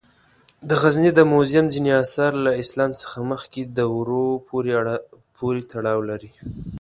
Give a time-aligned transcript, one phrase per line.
[0.67, 4.25] د غزني د موزیم ځینې آثار له اسلام څخه مخکې دورو
[5.39, 6.31] پورې تړاو لري.